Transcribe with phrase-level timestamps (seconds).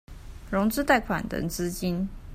[0.49, 2.09] 融資貸款等資金